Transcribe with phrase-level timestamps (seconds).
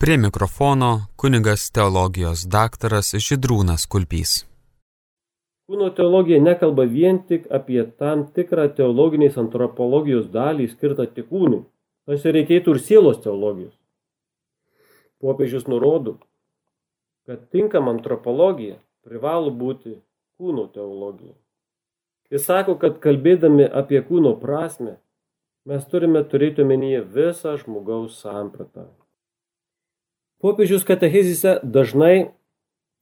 [0.00, 4.34] Prie mikrofono kunigas teologijos daktaras Židrūnas Kulpys.
[5.66, 11.64] Kūno teologija nekalba vien tik apie tam tikrą teologinės antropologijos dalį skirtą tik kūnui.
[12.06, 13.74] Tarsi reikėtų ir sielos teologijos.
[15.18, 16.14] Popiežius nurodo,
[17.26, 19.96] kad tinkama antropologija privalo būti
[20.38, 21.34] kūno teologija.
[22.30, 25.00] Jis sako, kad kalbėdami apie kūno prasme,
[25.66, 28.86] mes turime turėti omenyje visą žmogaus sampratą.
[30.38, 32.30] Popiežius katechizise dažnai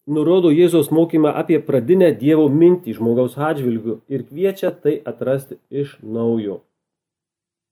[0.08, 6.62] nurodo Jėzaus mokymą apie pradinę Dievo mintį žmogaus atžvilgių ir kviečia tai atrasti iš naujo.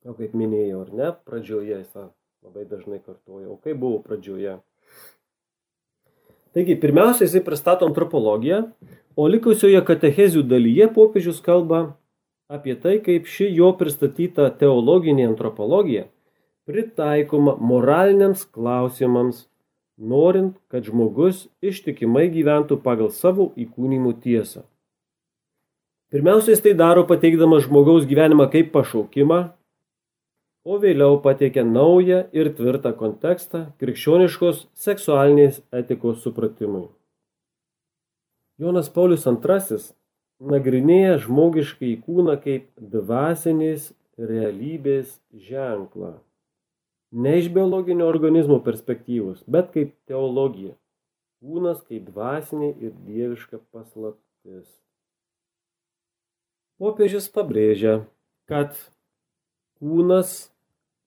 [0.05, 1.97] O kaip minėjau, ar ne, pradžioje jis
[2.45, 4.59] labai dažnai kartuoja, o kaip buvo pradžioje.
[6.53, 8.67] Taigi, pirmiausia, jisai pristato antropologiją,
[9.17, 11.97] o likusioje katechezių dalyje popiežius kalba
[12.53, 16.11] apie tai, kaip ši jo pristatyta teologinė antropologija
[16.69, 19.45] pritaikoma moraliniams klausimams,
[19.99, 24.65] norint, kad žmogus ištikimai gyventų pagal savo įkūnymų tiesą.
[26.15, 29.41] Pirmiausia, jis tai daro pateikdamas žmogaus gyvenimą kaip pašaukimą,
[30.65, 36.87] o vėliau pateikia naują ir tvirtą kontekstą krikščioniškos seksualinės etikos supratimui.
[38.63, 39.81] Jonas Paulius II
[40.55, 46.15] nagrinėja žmogiškai kūną kaip dvasinės realybės ženklą.
[47.15, 50.75] Ne iš biologinio organizmo perspektyvos, bet kaip teologija.
[51.45, 54.67] Kūnas kaip dvasinė ir dieviška paslaptis.
[56.83, 58.01] Popiežius pabrėžia,
[58.51, 58.75] kad
[59.79, 60.35] kūnas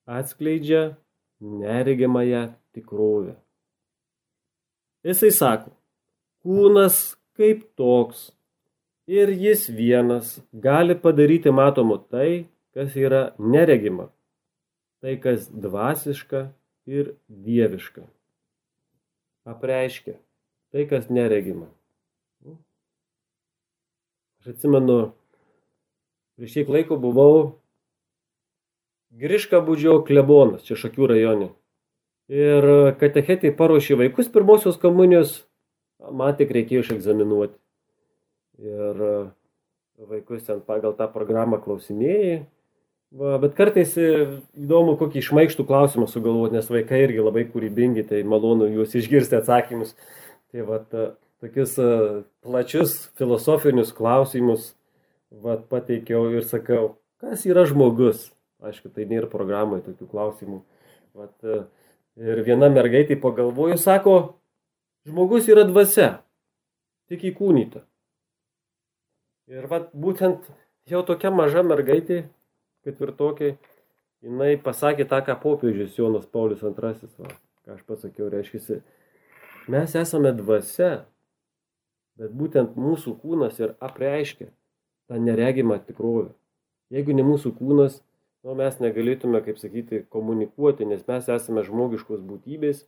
[0.07, 0.95] atskleidžia
[1.43, 3.35] neregimąją tikrovę.
[5.03, 5.73] Jisai sako,
[6.43, 8.29] kūnas kaip toks
[9.07, 14.09] ir jis vienas gali padaryti matomu tai, kas yra neregima,
[15.01, 16.47] tai kas dvasiška
[16.89, 18.05] ir dieviška.
[19.47, 20.17] Apreiškia
[20.71, 21.69] tai, kas neregima.
[24.41, 24.97] Aš atsimenu,
[26.37, 27.57] prieš kiek laiko buvau
[29.17, 31.47] Griška būdžio klebonas, čia Šakių rajone.
[32.27, 32.65] Ir
[32.99, 35.45] katechetai paruošė vaikus pirmosios komunijos,
[36.11, 37.55] man tik reikėjo išegzaminuoti
[38.57, 38.99] ir
[39.97, 42.43] vaikus ten pagal tą programą klausinėjai.
[43.15, 44.07] Va, bet kartais e,
[44.59, 49.93] įdomu, kokį išmaištų klausimą sugalvoti, nes vaikai irgi labai kūrybingi, tai malonu juos išgirsti atsakymus.
[50.51, 50.81] Tai va,
[51.39, 51.87] tokius e,
[52.43, 54.73] plačius filosofinius klausimus
[55.31, 58.27] va, pateikiau ir sakau, kas yra žmogus.
[58.59, 60.63] Aišku, tai nėra programai tokių klausimų.
[61.15, 61.33] Vat,
[62.17, 64.15] ir viena mergaitė pagalvojo, sako,
[65.07, 66.17] žmogus yra dvasia,
[67.07, 67.83] tik įkūnyta.
[69.53, 70.49] Ir vat, būtent
[70.89, 72.25] jau tokia maža mergaitė,
[72.87, 73.53] ketvirtokė,
[74.25, 77.35] jinai pasakė tą, ką popiežius Jonas Paulius II, va,
[77.67, 78.79] ką aš pasakiau, reiškia,
[79.71, 81.05] mes esame dvasia,
[82.17, 84.49] bet būtent mūsų kūnas ir apreiškia
[85.07, 86.31] tą neregimą tikrovę.
[86.93, 87.99] Jeigu ne mūsų kūnas,
[88.47, 92.85] nu, mes negalėtume, kaip sakyti, komunikuoti, nes mes esame žmogiškos būtybės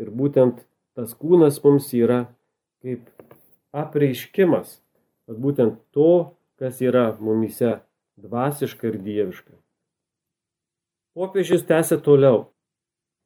[0.00, 0.64] ir būtent
[0.96, 2.24] tas kūnas mums yra
[2.80, 3.04] kaip
[3.76, 4.78] apreiškimas
[5.34, 7.80] būtent to, kas yra mumise
[8.20, 9.54] dvasiška ir dieviška.
[11.16, 12.46] Popiežius tęsė toliau.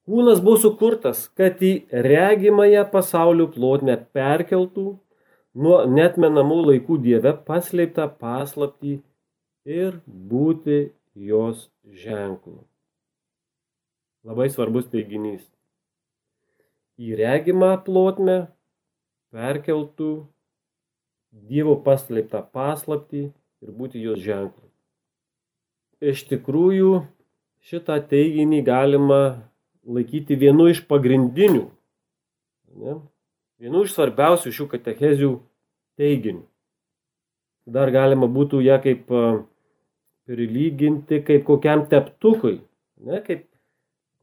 [0.06, 1.72] Kūnas buvo sukurtas, kad į
[2.06, 4.86] regimąją pasaulio plotmę perkeltų
[5.54, 8.96] nuo netmenamų laikų dieve paslėptą paslaptį
[9.78, 10.80] ir būti
[11.14, 11.68] jos
[12.04, 12.58] ženklu.
[14.26, 15.44] Labai svarbus teiginys.
[17.00, 18.40] Į regimą plotmę
[19.32, 20.12] perkeltų
[21.30, 23.20] Dievo paslėptą paslaptį
[23.62, 24.69] ir būti jos ženklu.
[26.00, 27.02] Iš tikrųjų,
[27.68, 29.20] šitą teiginį galima
[29.84, 31.66] laikyti vienu iš pagrindinių,
[32.80, 32.94] ne?
[33.60, 35.34] vienu iš svarbiausių šių katechezių
[36.00, 36.46] teiginių.
[37.70, 39.10] Dar galima būtų ją kaip
[40.30, 42.62] prilyginti kaip kokiam teptukui,
[43.04, 43.20] ne?
[43.26, 43.44] kaip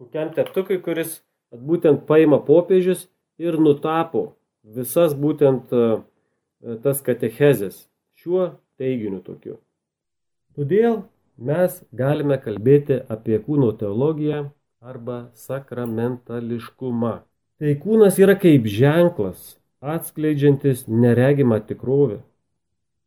[0.02, 1.20] kokiam teptukui, kuris
[1.54, 3.06] būtent paima popiežius
[3.38, 4.32] ir nutapo
[4.64, 5.70] visas būtent
[6.84, 7.86] tas katechezės
[8.18, 8.50] šiuo
[8.82, 9.60] teiginiu tokiu.
[10.58, 11.04] Todėl
[11.38, 14.48] mes galime kalbėti apie kūno teologiją
[14.82, 17.14] arba sakramentališkumą.
[17.58, 22.20] Tai kūnas yra kaip ženklas, atskleidžiantis neregimą tikrovę.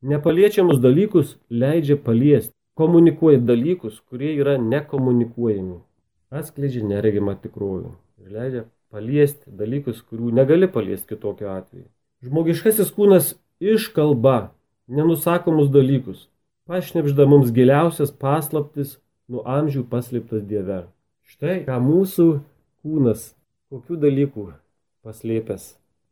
[0.02, 5.80] Nepaliečiamus dalykus leidžia paliesti, komunikuoja dalykus, kurie yra nekomunikuojami.
[6.30, 7.90] Atskleidžia neregimą tikrovę
[8.22, 11.86] ir leidžia paliesti dalykus, kurių negali paliesti kitokiu atveju.
[12.24, 14.52] Žmogiškasis kūnas iškalba
[14.90, 16.29] nenusakomus dalykus,
[16.70, 18.92] pašnepžda mums giliausias paslaptis
[19.26, 20.84] nuo amžių paslėptas Dieve.
[21.26, 22.26] Štai ką mūsų
[22.84, 23.24] kūnas
[23.74, 24.44] kokių dalykų
[25.02, 25.64] paslėpęs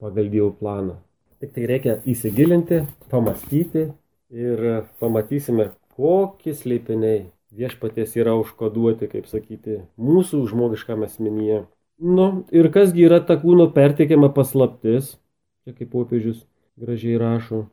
[0.02, 0.98] pagal Dievo planą.
[1.38, 3.86] Tik tai reikia įsigilinti, pamastyti
[4.34, 4.66] ir
[4.98, 11.64] pamatysime, kokie slėpiniai viešpaties yra užkoduoti, kaip sakyti, mūsų žmogiškame asmenyje.
[12.02, 15.14] Nu, ir kasgi yra ta kūno perteikiama paslaptis,
[15.62, 16.42] čia kaip popiežius
[16.74, 17.68] gražiai rašo.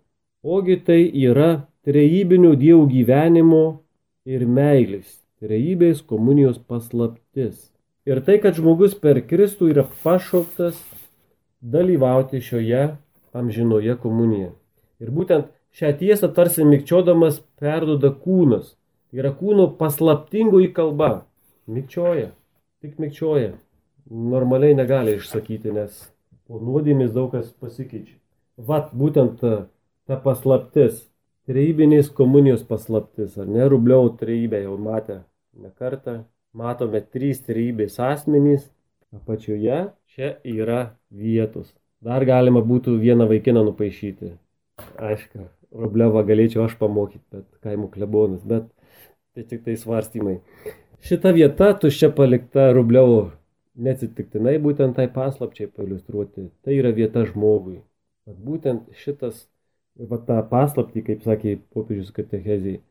[0.45, 3.63] Ogi tai yra trejybinio dievų gyvenimo
[4.25, 7.69] ir meilės, trejybės komunijos paslaptis.
[8.05, 10.77] Ir tai, kad žmogus per Kristų yra pašauktas
[11.61, 12.95] dalyvauti šioje
[13.35, 14.53] amžinoje komunijoje.
[15.01, 18.73] Ir būtent šią tiesą tarsi mikčiodamas perdoda kūnas.
[19.09, 21.25] Tai yra kūno paslaptingoji kalba.
[21.69, 22.31] Mikčioja,
[22.81, 23.55] tik mikčioja.
[24.05, 26.05] Normaliai negali išsakyti, nes
[26.45, 28.17] po nuodėmės daug kas pasikeičia.
[28.57, 29.65] Vat būtent ta,
[30.05, 31.01] ta paslaptis,
[31.49, 35.19] trejybinės komunijos paslaptis, ar ne, rubliau trejybę jau matė
[35.61, 36.23] ne kartą,
[36.55, 38.69] matome trys trejybės asmenys,
[39.15, 39.81] apačioje
[40.15, 41.73] čia yra vietos.
[42.05, 44.35] Dar galima būtų vieną vaikiną nupaišyti.
[44.99, 48.67] Aišku, Rubliavą galėčiau aš pamokyti, bet kaimo klebonas, bet
[49.35, 50.37] tai tik tai svarstymai.
[51.05, 53.25] Šita vieta tuščia palikta Rubliavo
[53.75, 56.49] neatsitiktinai būtent tai paslapčiai pailustruoti.
[56.63, 57.81] Tai yra vieta žmogui.
[58.25, 59.45] Bet būtent šitas,
[59.95, 62.81] va tą paslaptį, kaip sakė popiežius katechezijai,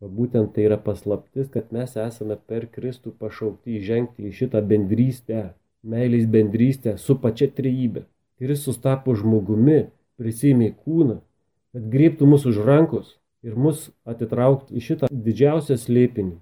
[0.00, 5.52] būtent tai yra paslaptis, kad mes esame per Kristų pašaukti įžengti į šitą bendrystę,
[5.82, 8.04] meilės bendrystę su pačia trejybė.
[8.38, 9.88] Kristus tapo žmogumi,
[10.18, 11.18] prisimė kūną,
[11.74, 16.36] kad griebtų mus už rankos ir mus atitraukti į šitą didžiausią slėpinį,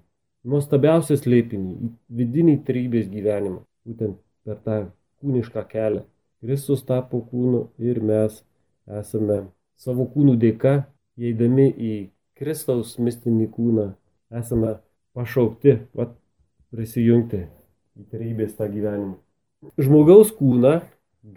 [0.49, 4.79] nuostabiausią slėpinį, vidinį trejybės gyvenimą, būtent per tą
[5.21, 6.05] kūnišką kelią.
[6.45, 8.43] Kristus tapo kūnu ir mes
[8.85, 10.87] esame savo kūnų dėka,
[11.17, 11.93] įeidami į
[12.37, 13.87] Kristaus mistinį kūną
[14.37, 14.77] esame
[15.17, 16.13] pašaukti vat,
[16.73, 17.45] prisijungti
[17.97, 19.15] į trybės tą gyvenimą.
[19.81, 20.79] Žmogaus kūną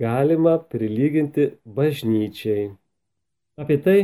[0.01, 2.71] galima prilyginti bažnyčiai.
[3.61, 3.99] Apie tai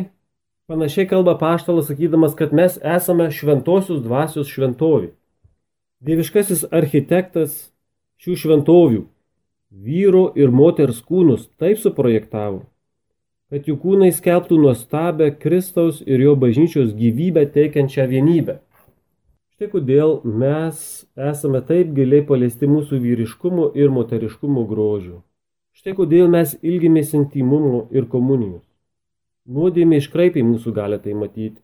[0.71, 5.13] panašiai kalba paštalas sakydamas, kad mes esame šventosios dvasios šventovi.
[6.07, 7.71] Dieviškasis architektas
[8.21, 9.05] šių šventovių
[9.87, 12.65] vyro ir moters kūnus taip suprojektavo,
[13.53, 18.59] kad jų kūnai skelbtų nuostabę Kristaus ir jo bažnyčios gyvybę teikiančią vienybę.
[19.55, 25.21] Štai kodėl mes esame taip giliai paliesti mūsų vyriškumo ir moteriškumo grožių.
[25.79, 28.65] Štai kodėl mes ilgimės intimumo ir komunijos.
[29.47, 31.63] Nuodėmė iškraipiai mūsų gali tai matyti.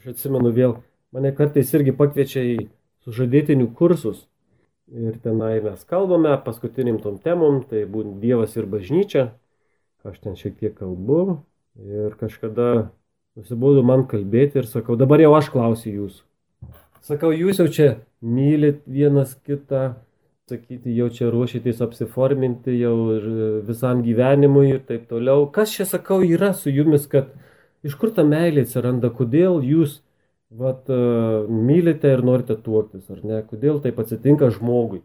[0.00, 0.78] Aš atsimenu vėl,
[1.12, 2.56] mane kartais irgi pakviečia į
[3.04, 4.24] sužadėtinių kursus.
[4.88, 9.26] Ir tenai mes kalbame paskutiniam tom temom, tai būtent Dievas ir bažnyčia
[10.06, 11.40] aš ten šiek tiek kalbu
[11.82, 12.90] ir kažkada
[13.38, 16.24] nusibodo man kalbėti ir sakau, dabar jau aš klausiu jūsų.
[17.08, 17.88] Sakau, jūs jau čia
[18.20, 19.94] mylit vienas kitą,
[20.50, 22.94] sakyti, jau čia ruošitės apsiforminti jau
[23.68, 25.46] visam gyvenimui ir taip toliau.
[25.54, 27.30] Kas čia, sakau, yra su jumis, kad
[27.86, 30.00] iš kur ta meilė atsiranda, kodėl jūs
[30.50, 30.88] vat,
[31.48, 35.04] mylite ir norite tuoktis, ar ne, kodėl taip atsitinka žmogui.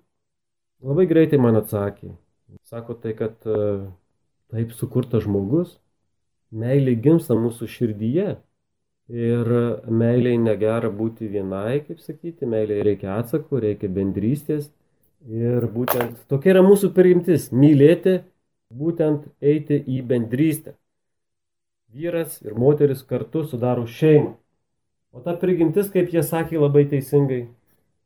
[0.83, 2.15] Labai greitai man atsakė.
[2.67, 3.37] Sako tai, kad
[4.53, 5.77] taip sukurtas žmogus,
[6.53, 8.35] meilė gimsta mūsų širdyje.
[9.13, 9.49] Ir
[9.91, 14.69] meiliai negera būti vienai, kaip sakyti, meiliai reikia atsako, reikia bendrystės.
[15.27, 18.21] Ir būtent tokia yra mūsų priimtis- mylėti,
[18.71, 20.75] būtent eiti į bendrystę.
[21.93, 24.35] Vyras ir moteris kartu sudaro šeimą.
[25.13, 27.47] O ta prigimtis, kaip jie sakė labai teisingai,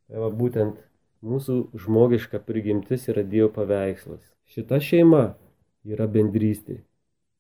[0.10, 0.76] tai va, būtent
[1.24, 4.20] mūsų žmogiška prigimtis yra Dievo paveikslas.
[4.52, 5.36] Šita šeima
[5.86, 6.82] yra bendrystė.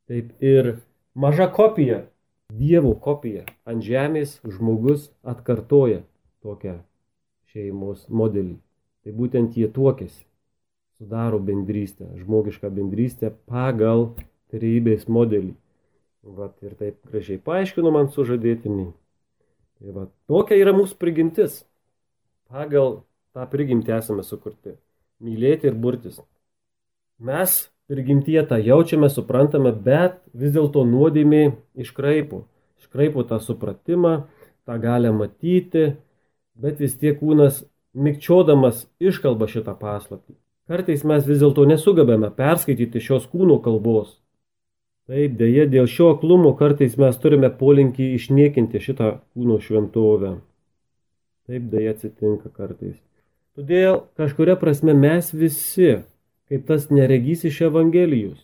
[0.08, 0.78] Taip ir
[1.16, 2.06] maža kopija,
[2.48, 6.00] Dievo kopija ant žemės žmogus atkartoja
[6.40, 6.78] tokią
[7.52, 8.56] šeimos modelį.
[9.04, 10.24] Tai būtent jie tuokėsi,
[10.96, 14.14] sudaro bendrystę, žmogišką bendrystę pagal
[14.54, 15.54] trejybės modelį.
[16.38, 18.94] Vat ir taip gražiai paaiškino man sužadėtiniai.
[19.78, 21.62] Tai va, tokia yra mūsų prigimtis.
[22.48, 23.02] Pagal
[23.36, 24.78] tą prigimtį esame sukurti.
[25.24, 26.22] Mylėti ir burtis.
[27.20, 31.44] Mes prigimtyje tą jaučiame, suprantame, bet vis dėlto nuodėmė
[31.80, 32.44] iškraipo.
[32.82, 34.28] Iškraipo tą supratimą,
[34.68, 35.94] tą galę matyti,
[36.60, 37.64] bet vis tiek kūnas
[37.98, 40.36] mikčiodamas iškalba šitą paslaptį.
[40.68, 44.18] Kartais mes vis dėlto nesugebame perskaityti šios kūno kalbos.
[45.08, 50.34] Taip, dėje dėl šio aklumo kartais mes turime polinkį išniekinti šitą kūno šventovę.
[51.48, 52.98] Taip dėje atsitinka kartais.
[53.56, 56.02] Todėl kažkuria prasme mes visi
[56.50, 58.44] kaip tas neregys iš Evangelijos.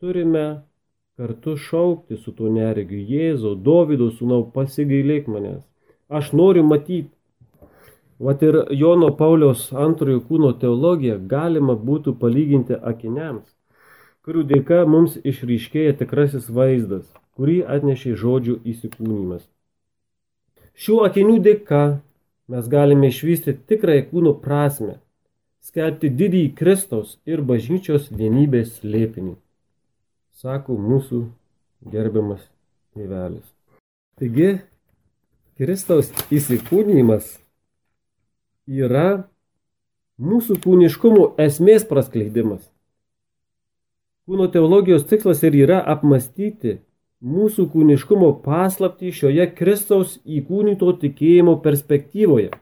[0.00, 0.46] Turime
[1.16, 5.62] kartu šaukti su tuo neregiu Jėzau, Dovido sūnau, pasigailėk manęs.
[6.08, 7.12] Aš noriu matyti.
[8.18, 13.44] Vat ir Jono Pauliaus antrojo kūno teologiją galima būtų palyginti akiniams,
[14.24, 17.04] kurių dėka mums išryškėja tikrasis vaizdas,
[17.36, 19.44] kurį atnešė žodžių įsikūnymas.
[20.76, 21.82] Šių akinių dėka
[22.52, 24.98] mes galime išvysti tikrąją kūno prasme,
[25.66, 29.34] skelbti didįjį Kristaus ir bažnyčios vienybės slėpinį,
[30.38, 31.24] sako mūsų
[31.90, 32.44] gerbiamas
[32.94, 33.46] tėvelis.
[34.20, 34.60] Taigi,
[35.58, 37.34] Kristaus įsikūnymas
[38.66, 39.26] yra
[40.22, 42.62] mūsų kūniškumo esmės praskleidimas.
[44.26, 46.80] Kūno teologijos tikslas ir yra apmastyti
[47.22, 52.52] mūsų kūniškumo paslapti šioje Kristaus įkūnyto tikėjimo perspektyvoje.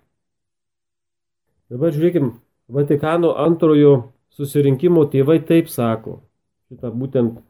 [1.73, 2.34] Dabar žiūrėkim,
[2.68, 3.94] Vatikano antrojo
[4.33, 6.23] susirinkimo tėvai taip sako.
[6.71, 7.42] Šitą būtent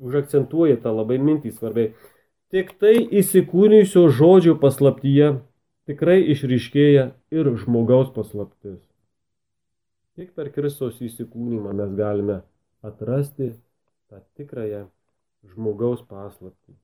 [0.00, 1.92] užakcentuoja tą labai mintį svarbiai.
[2.54, 5.34] Tik tai įsikūnijusio žodžio paslaptyje
[5.88, 8.80] tikrai išryškėja ir žmogaus paslaptis.
[10.14, 12.40] Tik per Kristaus įsikūnymą mes galime
[12.86, 13.52] atrasti
[14.08, 14.84] tą tikrąją
[15.52, 16.76] žmogaus paslaptį.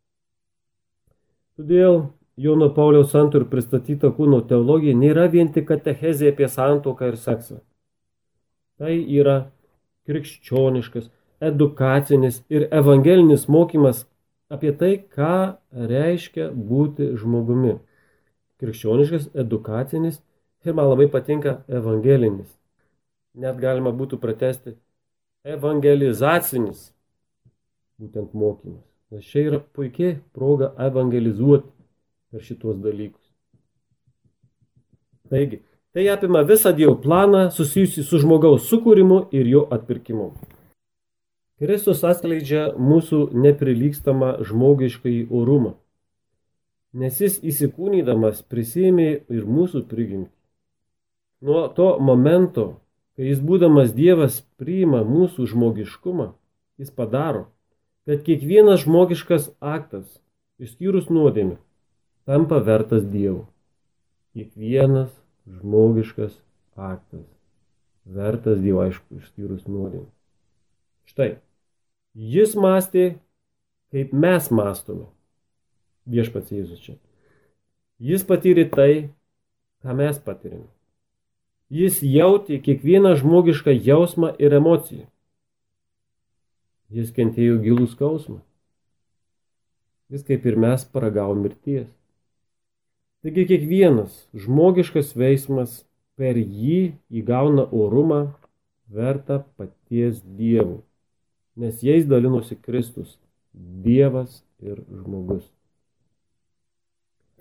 [1.57, 2.03] Todėl
[2.41, 7.59] Jono Pauliaus santur pristatyta kūno teologija nėra vien tik katechezė apie santoką ir seksą.
[8.81, 9.35] Tai yra
[10.09, 11.11] krikščioniškas,
[11.51, 14.07] edukacinis ir evangelinis mokymas
[14.49, 15.59] apie tai, ką
[15.91, 17.75] reiškia būti žmogumi.
[18.63, 20.23] Krikščioniškas, edukacinis
[20.65, 22.49] ir man labai patinka evangelinis.
[23.37, 24.79] Net galima būtų pratesti
[25.45, 26.89] evangelizacinis
[28.01, 28.87] būtent mokymas.
[29.13, 31.80] Nes čia yra puikiai proga evangelizuoti
[32.31, 33.27] per šitos dalykus.
[35.31, 35.61] Taigi,
[35.95, 40.33] tai apima visą Dievo planą susijusi su žmogaus sukūrimu ir jo atpirkimu.
[41.61, 45.75] Kristus atskleidžia mūsų neprilykstamą žmogiškai orumą,
[46.97, 50.33] nes jis įsikūnydamas prisėmė ir mūsų prigimtį.
[51.45, 52.81] Nuo to momento,
[53.17, 56.31] kai jis būdamas Dievas priima mūsų žmogiškumą,
[56.81, 57.47] jis padaro,
[58.09, 60.09] kad kiekvienas žmogiškas aktas,
[60.61, 61.59] išskyrus nuodėmį,
[62.31, 63.49] tampa vertas Dievo.
[64.31, 65.11] Kiekvienas
[65.51, 66.39] žmogiškas
[66.79, 67.27] aktas
[68.07, 70.07] vertas Dievo, aišku, išskyrus nuodėmį.
[71.11, 71.33] Štai,
[72.15, 73.21] Jis mąstė,
[73.95, 75.07] kaip mes mąstome.
[76.11, 76.97] Viešpats Jėzus čia.
[78.03, 79.11] Jis patyrė tai,
[79.85, 80.67] ką mes patyrėme.
[81.71, 85.07] Jis jautė kiekvieną žmogišką jausmą ir emociją.
[86.91, 88.41] Jis kentėjo gilų skausmą.
[90.11, 91.87] Jis kaip ir mes paragavo mirties.
[93.21, 95.83] Taigi kiekvienas žmogiškas veiksmas
[96.17, 98.23] per jį įgauna orumą
[98.89, 100.81] vertą paties dievų
[101.61, 103.19] nes jais dalinosi Kristus,
[103.53, 105.45] Dievas ir žmogus.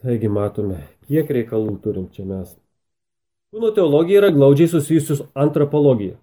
[0.02, 2.56] Taigi matome, kiek reikalų turim čia mes.
[3.54, 6.18] Kūno teologija yra glaudžiai susijusi su antropologija.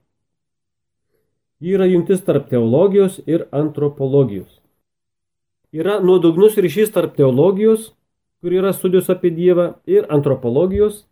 [1.62, 4.50] Ji yra jungtis tarp teologijos ir antropologijos.
[5.72, 7.92] Yra nuodugnus ryšys tarp teologijos,
[8.40, 11.04] kur yra studijos apie Dievą, ir antropologijos,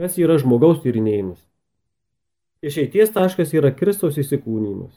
[0.00, 1.40] kas yra žmogaus tyrinėjimas.
[2.62, 4.92] Išeities taškas yra Kristaus įsikūnymas.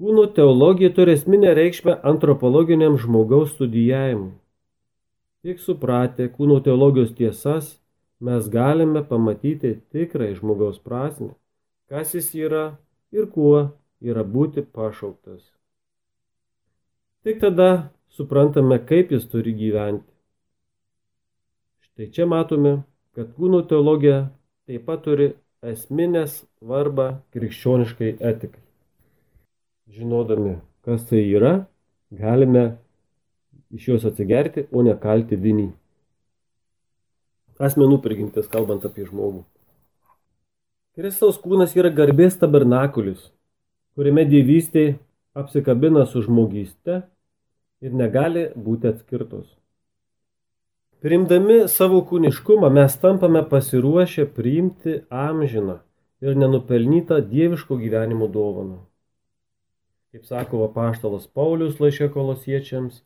[0.00, 4.32] Kūno teologija turi esminę reikšmę antropologiniam žmogaus studijavimui.
[5.44, 7.74] Tik supratę kūno teologijos tiesas,
[8.24, 11.34] mes galime pamatyti tikrai žmogaus prasme,
[11.92, 12.64] kas jis yra
[13.12, 15.44] ir kuo yra būti pašauktas.
[17.28, 17.68] Tik tada
[18.08, 20.13] suprantame, kaip jis turi gyventi.
[21.94, 22.80] Štai čia matome,
[23.14, 24.24] kad kūno teologija
[24.66, 25.28] taip pat turi
[25.62, 28.64] esminę svarbą krikščioniškai etikai.
[29.94, 31.52] Žinodami, kas tai yra,
[32.10, 32.64] galime
[33.70, 35.68] iš jos atsigerti, o ne kalti vinį.
[37.62, 39.46] Asmenų prigimtis, kalbant apie žmogų.
[40.98, 43.28] Kristaus kūnas yra garbės tabernakulis,
[43.94, 44.88] kuriame dievystė
[45.30, 47.04] apsikabina su žmogyste
[47.86, 49.46] ir negali būti atskirtos.
[51.04, 55.78] Priimdami savo kūniškumą mes tampame pasiruošę priimti amžiną
[56.24, 58.80] ir nenupelnytą dieviško gyvenimo dovaną
[60.14, 63.00] kaip sako apaštalas Paulius laiškė kolosiečiams,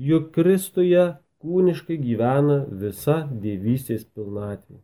[0.00, 1.02] juk Kristuje
[1.44, 4.78] kūniškai gyvena visa dievystės pilnatvė.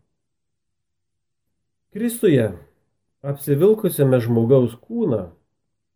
[1.96, 2.50] Kristuje,
[3.24, 5.22] apsivilkusiame žmogaus kūną,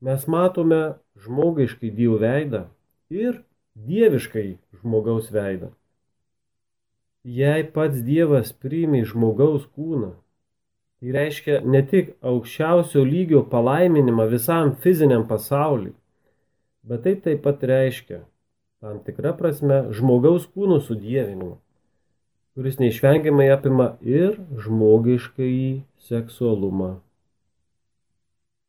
[0.01, 0.81] mes matome
[1.27, 2.63] žmogiškai Dievo veidą
[3.13, 3.43] ir
[3.77, 4.47] dieviškai
[4.81, 5.75] žmogaus veidą.
[7.27, 10.13] Jei pats Dievas priimė žmogaus kūną,
[11.01, 15.93] Tai reiškia ne tik aukščiausio lygio palaiminimą visam fiziniam pasauliui,
[16.89, 18.23] bet tai taip pat reiškia
[18.81, 21.59] tam tikrą prasme žmogaus kūno sudievinimą.
[22.57, 26.89] kuris neišvengiamai apima ir žmogiškai seksualumą.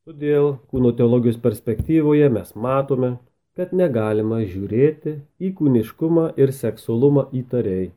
[0.03, 3.13] Todėl kūno teologijos perspektyvoje mes matome,
[3.55, 7.87] kad negalima žiūrėti į kūniškumą ir seksualumą įtariai.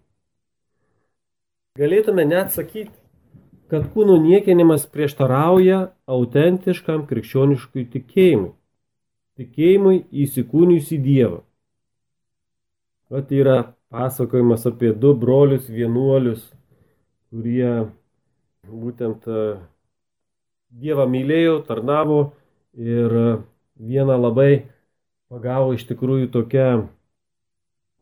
[1.79, 2.91] Galėtume net sakyti,
[3.71, 8.51] kad kūno niekinimas prieštarauja autentiškam krikščioniškui tikėjimui,
[9.39, 11.39] tikėjimui įsikūnius į Dievą.
[13.11, 13.55] Tai yra
[13.95, 16.43] pasakojimas apie du brolius vienuolius,
[17.31, 17.87] kurie
[18.67, 19.47] būtent e,
[20.83, 22.21] Dievą mylėjo, tarnavo
[22.75, 23.15] ir
[23.79, 24.67] vieną labai
[25.31, 26.67] pagavo iš tikrųjų tokia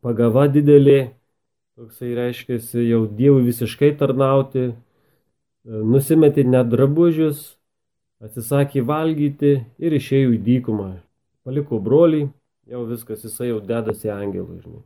[0.01, 1.18] pagava didelė,
[1.79, 4.73] toksai reiškia jau Dievui visiškai tarnauti, e,
[5.63, 7.55] nusimetė net drabužius,
[8.19, 10.89] atsisakė valgyti ir išėjo į dykumą.
[11.47, 12.25] Paliko brolį,
[12.67, 14.83] jau viskas, jisai jau dedasi angelų, žinai.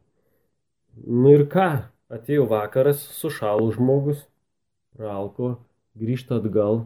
[1.09, 1.69] Nu ir ką,
[2.13, 4.21] atėjo vakaras, sušalo žmogus,
[4.99, 5.55] ralko,
[5.97, 6.83] grįžta atgal,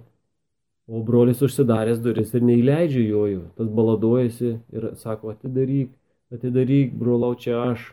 [0.87, 5.91] o brolis užsidaręs duris ir neįleidžia jojų, tas baladojasi ir sako, atidaryk,
[6.31, 7.91] atidaryk, brolau, čia aš.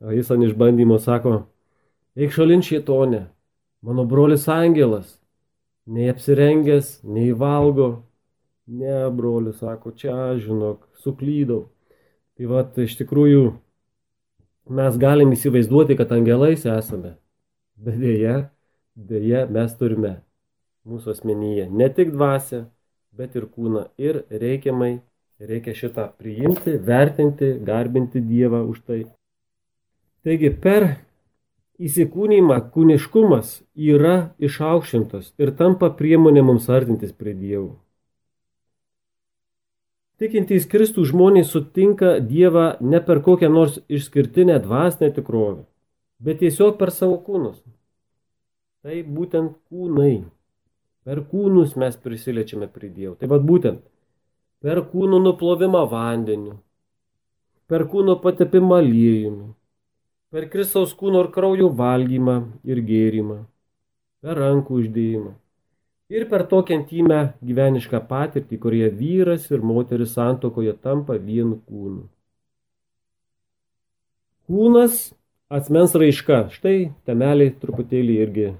[0.00, 1.44] Jis ant išbandymo sako,
[2.18, 3.24] eik šalin šietonė,
[3.86, 5.18] mano brolis angelas,
[5.86, 8.04] nei apsirengęs, nei valgo.
[8.66, 11.66] Ne, brolis sako, čia žinok, suklydau.
[12.34, 13.42] Tai va, iš tikrųjų,
[14.72, 17.18] mes galim įsivaizduoti, kad angelais esame.
[17.76, 18.38] Bet dėja,
[18.96, 20.14] dėja mes turime
[20.88, 22.64] mūsų asmenyje ne tik dvasę,
[23.16, 23.88] bet ir kūną.
[24.00, 24.94] Ir reikiamai
[25.40, 29.00] reikia šitą priimti, vertinti, garbinti Dievą už tai.
[30.24, 30.86] Taigi per
[31.84, 37.74] įsikūnymą kūniškumas yra išaukštintas ir tampa priemonė mums artintis prie Dievų.
[40.22, 45.64] Tikintys Kristų žmonės sutinka Dievą ne per kokią nors išskirtinę dvasinę tikrovę,
[46.22, 47.58] bet tiesiog per savo kūnus.
[48.84, 50.22] Tai būtent kūnai.
[51.04, 53.16] Per kūnus mes prisiliečiame prie Dievo.
[53.18, 53.82] Tai vad būtent
[54.64, 56.54] per kūnų nuplovimą vandeniu,
[57.68, 59.50] per kūno patepimą aliejumi,
[60.34, 63.38] per Kristaus kūno ir kraujo valgymą ir gėrimą,
[64.24, 65.34] per rankų uždėjimą
[66.14, 72.04] ir per tokią intymę gyvenišką patirtį, kurioje vyras ir moteris santokoje tampa vienu kūnu.
[74.44, 75.14] Kūnas
[75.48, 76.50] asmens raiška.
[76.52, 78.50] Štai temeliai truputėlį irgi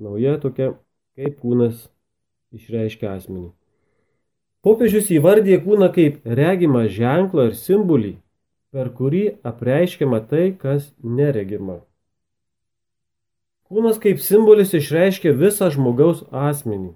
[0.00, 0.72] nauja tokia,
[1.16, 1.86] kaip kūnas
[2.56, 3.50] išreiškia asmenį.
[4.64, 8.16] Popiežius įvardė kūną kaip regimą ženklą ir simbolį,
[8.76, 11.78] per kurį apreiškiama tai, kas neregima.
[13.72, 16.90] Kūnas kaip simbolis išreiškia visą žmogaus asmenį.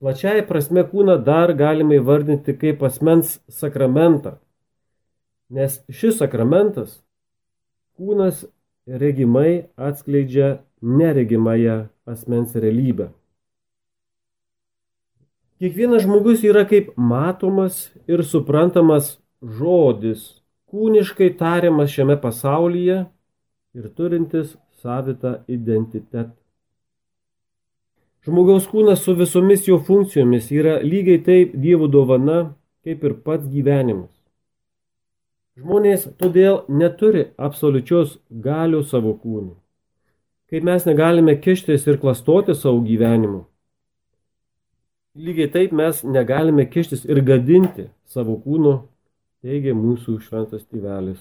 [0.00, 4.38] Plačiai prasme kūną dar galime įvardinti kaip asmens sakramentą,
[5.52, 6.94] nes šis sakramentas
[8.00, 8.46] kūnas
[8.88, 10.48] regimai atskleidžia
[10.80, 11.76] neregimąją
[12.08, 13.10] asmens realybę.
[15.60, 20.24] Kiekvienas žmogus yra kaip matomas ir suprantamas žodis,
[20.74, 23.04] kūniškai tariamas šiame pasaulyje
[23.78, 26.34] ir turintis savitą identitetą.
[28.24, 34.10] Žmogaus kūnas su visomis jo funkcijomis yra lygiai taip Dievo dovana, kaip ir pats gyvenimas.
[35.60, 39.52] Žmonės todėl neturi absoliučios galios savo kūnų.
[40.50, 43.44] Kaip mes negalime kištis ir klastoti savo gyvenimu.
[45.14, 48.74] Lygiai taip mes negalime kištis ir gadinti savo kūno,
[49.44, 51.20] teigia mūsų šventas tėvelis.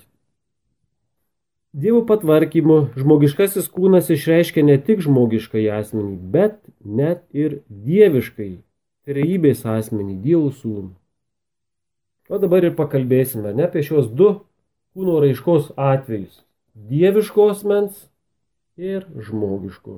[1.74, 8.52] Dievo patvarkymu žmogiškasis kūnas išreiškia ne tik žmogiškai asmenį, bet net ir dieviškai,
[9.10, 10.94] trejybės asmenį, Dievo sūnų.
[12.30, 14.30] O dabar ir pakalbėsime ne apie šios du
[14.94, 16.44] kūno raiškos atvejus-
[16.92, 18.06] dieviškos mens
[18.78, 19.98] ir žmogiško.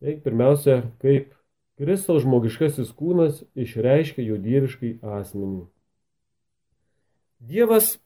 [0.00, 1.36] Tai pirmiausia, kaip
[1.78, 5.68] Kristaus žmogiškasis kūnas išreiškia jo dieviškai asmenį.
[7.42, 7.96] Dievas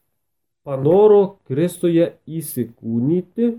[0.65, 3.51] panoro Kristuje įsikūnyti,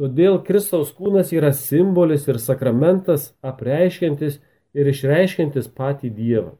[0.00, 4.40] todėl Kristaus kūnas yra simbolis ir sakramentas apreiškiantis
[4.74, 6.52] ir išreiškiantis patį Dievą.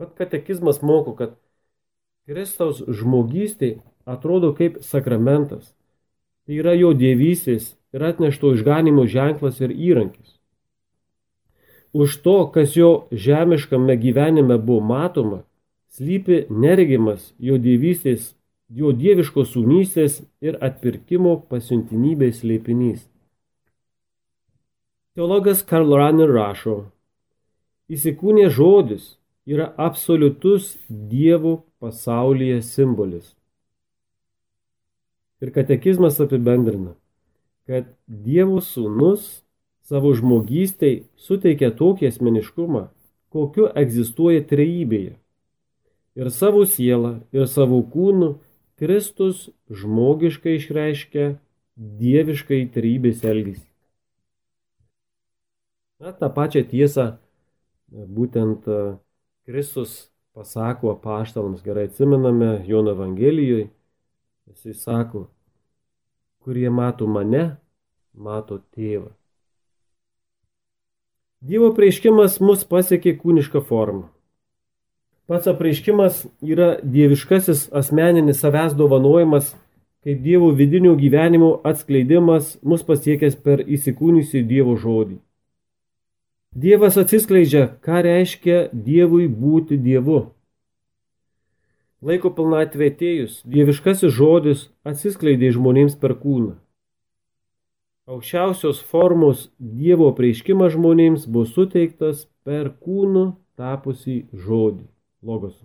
[0.00, 1.36] Pat katekizmas moko, kad
[2.24, 5.74] Kristaus žmogystė atrodo kaip sakramentas.
[6.46, 10.38] Tai yra jo dievysės ir atnešto išganimo ženklas ir įrankis.
[11.92, 15.42] Už to, kas jo žemiškame gyvenime buvo matoma,
[15.92, 18.32] slypi neregimas jo dievystės,
[18.72, 23.04] jo dieviškos sūnystės ir atpirkimo pasiuntinybės leipinys.
[25.12, 26.76] Teologas Karl Rahner rašo,
[27.92, 33.34] įsikūnė žodis yra absoliutus Dievo pasaulyje simbolis.
[35.44, 36.94] Ir katekizmas apibendrina,
[37.68, 39.42] kad Dievo sūnus
[39.84, 42.86] savo žmogystei suteikia tokį asmeniškumą,
[43.34, 45.18] kokiu egzistuoja trejybėje.
[46.18, 48.34] Ir savo sielą, ir savo kūnu
[48.76, 51.28] Kristus žmogiškai išreiškia
[51.76, 53.68] dieviškai trejybės elgesį.
[56.02, 57.06] Na, tą pačią tiesą
[57.92, 58.80] būtent e,
[59.46, 63.68] Kristus pasako apaštalams, gerai atsimename Jono Evangelijoje,
[64.50, 65.26] jisai sako,
[66.42, 67.44] kurie mato mane,
[68.12, 69.12] mato tėvą.
[71.42, 74.08] Dievo prieiškimas mus pasiekė kūnišką formą.
[75.32, 79.54] Pats apreiškimas yra dieviškasis asmeninis savęs dovanojimas,
[80.04, 85.16] kaip Dievo vidinio gyvenimo atskleidimas mus pasiekęs per įsikūniusi Dievo žodį.
[86.52, 90.20] Dievas atsiskleidžia, ką reiškia Dievui būti Dievu.
[92.04, 96.58] Laiko pilnatvė atėjus, dieviškasis žodis atsiskleidė žmonėms per kūną.
[98.04, 104.90] Aukščiausios formos Dievo prieiškimas žmonėms buvo suteiktas per kūnų tapusi žodį-
[105.22, 105.64] logosu.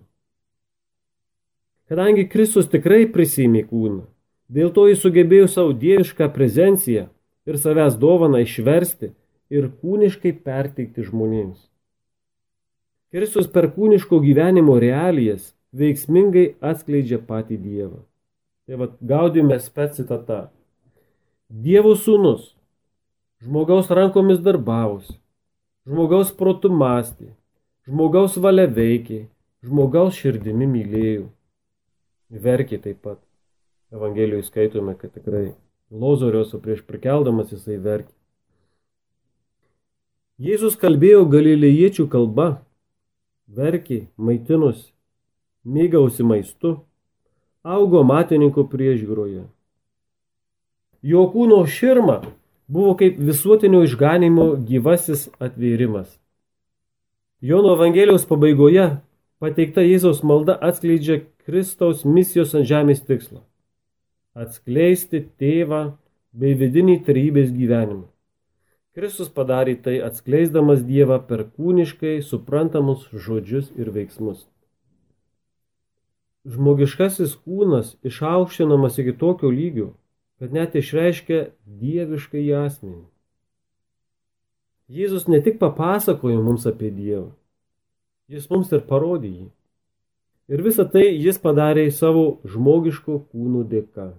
[1.88, 4.04] Kadangi Kristus tikrai prisimė kūną,
[4.52, 7.06] dėl to jis sugebėjo savo dievišką prezenciją
[7.48, 9.14] ir savęs dovaną išversti
[9.50, 11.62] ir kūniškai perteikti žmonėms.
[13.08, 18.02] Kristus per kūniško gyvenimo realijas veiksmingai atskleidžia patį Dievą.
[18.68, 20.50] Tai vad gaudime spec citata.
[21.48, 22.52] Dievo sūnus
[23.40, 25.14] žmogaus rankomis darbavosi,
[25.88, 27.30] žmogaus protų mąstė,
[27.88, 29.22] žmogaus valia veikė,
[29.64, 31.28] žmogaus širdimi mylėjau.
[32.28, 33.18] Verkė taip pat.
[33.94, 35.54] Evangelijoje skaitome, kad tikrai
[35.88, 38.12] Lozoriuose prieš prikeldamas jisai verkė.
[40.38, 42.60] Jėzus kalbėjo galilėjiečių kalba,
[43.48, 44.92] verkė, maitinosi,
[45.64, 46.74] mėgausi maistu,
[47.64, 49.46] augo matininko priežiūroje.
[51.02, 52.20] Jo kūno širma
[52.68, 56.12] buvo kaip visuotinio išganimo gyvasis atvėrimas.
[57.40, 58.86] Jono Evangelijos pabaigoje
[59.42, 63.40] pateikta Jėzaus malda atskleidžia Kristaus misijos ant žemės tikslą-
[64.44, 65.82] atskleisti tėvą
[66.32, 68.06] bei vidinį trybės gyvenimą.
[68.94, 74.46] Kristus padarė tai atskleisdamas Dievą per kūniškai suprantamus žodžius ir veiksmus
[76.48, 79.92] žmogiškasis kūnas išaukštinamas iki tokio lygio,
[80.38, 81.48] kad net išreiškia
[81.80, 83.04] dieviškai asmenį.
[84.88, 87.28] Jėzus ne tik papasakojo mums apie Dievą,
[88.28, 89.48] jis mums ir parodė jį.
[90.48, 94.12] Ir visą tai jis padarė savo žmogiško kūnų dėka.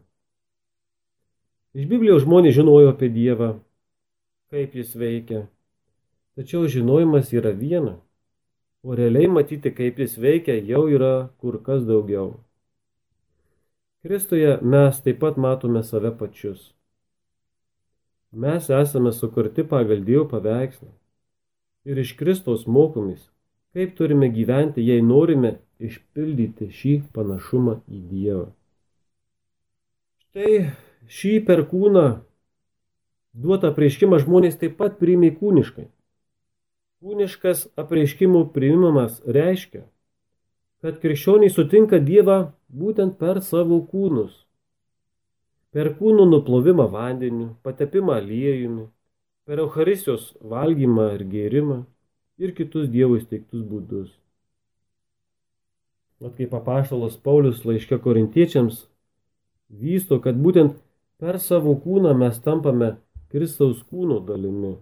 [1.78, 3.56] Iš Biblijos žmonės žinojo apie Dievą,
[4.54, 5.48] kaip jis veikia,
[6.38, 8.00] tačiau žinojimas yra viena
[8.84, 12.40] o realiai matyti, kaip jis veikia, jau yra kur kas daugiau.
[14.04, 16.72] Kristuje mes taip pat matome save pačius.
[18.32, 20.92] Mes esame sukurti pagal Dievo paveikslą
[21.90, 23.26] ir iš Kristaus mokomės,
[23.74, 28.48] kaip turime gyventi, jei norime išpildyti šį panašumą į Dievą.
[30.30, 30.56] Štai
[31.20, 32.08] šį per kūną
[33.34, 35.88] duotą prieškimą žmonės taip pat priimė kūniškai.
[37.00, 39.86] Kūniškas apreiškimų priimimas reiškia,
[40.84, 44.34] kad krikščioniai sutinka Dievą būtent per savo kūnus.
[45.70, 48.90] Per kūnų nuplovimą vandeniu, patepimą aliejumi,
[49.46, 51.80] per Eucharistijos valgymą ir gėrimą
[52.40, 54.10] ir kitus Dievo įsteigtus būdus.
[56.20, 58.82] Mat kaip apaštalas Paulius laiške korintiečiams
[59.70, 60.76] vysto, kad būtent
[61.20, 62.96] per savo kūną mes tampame
[63.32, 64.76] Kristaus kūno dalimi.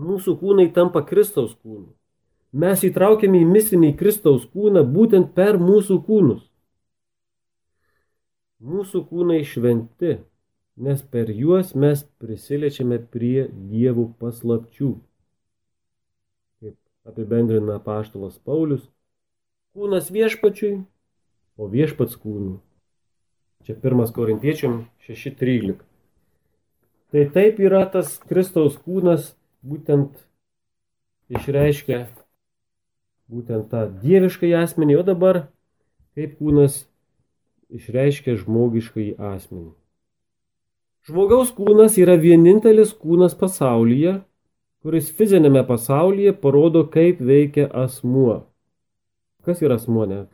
[0.00, 1.90] Mūsų kūnai tampa Kristaus kūnu.
[2.52, 6.42] Mes įtraukiame į misinį Kristaus kūną būtent per mūsų kūnus.
[8.60, 10.18] Mūsų kūnai šventi,
[10.76, 14.96] nes per juos mes prisiliečiame prie dievų paslapčių.
[17.10, 18.86] Apibendrina paštalas Paulius,
[19.74, 20.80] kūnas viešpačiui,
[21.58, 22.56] o viešpats kūnų.
[23.66, 25.82] Čia pirmas korintiečiam 6.13.
[27.10, 29.34] Tai taip yra tas Kristaus kūnas
[29.66, 30.22] būtent
[31.34, 32.04] išreiškia
[33.30, 35.42] būtent tą dieviškai asmenį, o dabar
[36.18, 36.82] kaip kūnas
[37.70, 39.70] išreiškia žmogiškai asmenį.
[41.06, 44.18] Žmogaus kūnas yra vienintelis kūnas pasaulyje,
[44.84, 48.40] kuris fizinėme pasaulyje parodo, kaip veikia asmuo.
[49.44, 50.24] Kas yra asmuo, ne?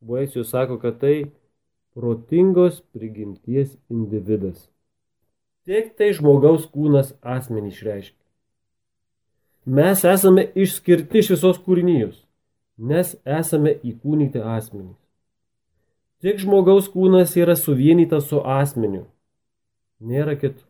[0.00, 1.30] Boesijus sako, kad tai
[1.96, 4.68] protingos prigimties individas.
[5.68, 8.16] Tiek tai žmogaus kūnas asmenį išreiškia.
[9.70, 12.16] Mes esame išskirti iš visos kūrinijos,
[12.80, 14.96] nes esame įkūnyti asmenys.
[16.24, 19.04] Tik žmogaus kūnas yra suvienytas su asmeniu.
[20.00, 20.64] Nėra kitų.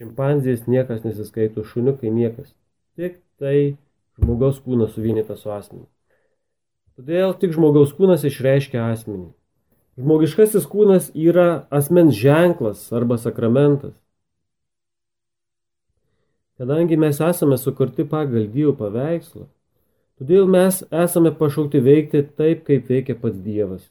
[0.00, 2.54] Šimpanzės niekas nesiskaito, šuniukai niekas.
[2.96, 3.76] Tik tai
[4.16, 5.84] žmogaus kūnas suvienytas su asmeniu.
[6.96, 9.28] Todėl tik žmogaus kūnas išreiškia asmenį.
[10.00, 13.92] Žmogiškasis kūnas yra asmens ženklas arba sakramentas.
[16.56, 19.46] Kadangi mes esame sukurti pagal Dievo paveikslą,
[20.16, 23.84] todėl mes esame pašaukti veikti taip, kaip veikia pats Dievas.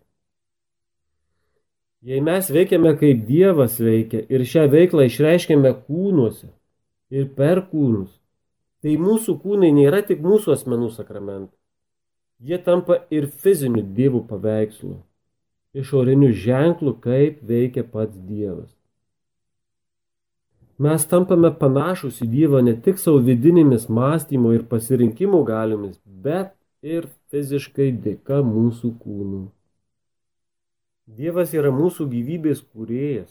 [2.02, 6.48] Jei mes veikiame kaip Dievas veikia ir šią veiklą išreiškiame kūnuose
[7.12, 8.14] ir per kūnus,
[8.80, 11.58] tai mūsų kūnai nėra tik mūsų asmenų sakramentai.
[12.40, 14.94] Jie tampa ir fiziniu Dievo paveikslu,
[15.76, 18.72] išoriniu ženklu, kaip veikia pats Dievas.
[20.80, 27.12] Mes tampame panašus į Dievą ne tik savo vidinėmis mąstymo ir pasirinkimų galiomis, bet ir
[27.28, 29.50] fiziškai dėka mūsų kūnų.
[31.18, 33.30] Dievas yra mūsų gyvybės kūrėjas,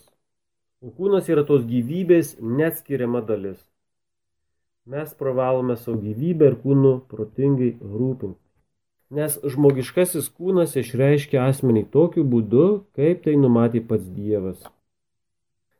[0.82, 3.58] o kūnas yra tos gyvybės neatskiriama dalis.
[4.88, 8.40] Mes privalome savo gyvybę ir kūnų protingai rūpinti.
[9.14, 12.64] Nes žmogiškasis kūnas išreiškia asmenį tokiu būdu,
[12.98, 14.58] kaip tai numatė pats Dievas.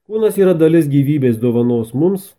[0.07, 2.31] Kūnas yra dalis gyvybės dovanos mums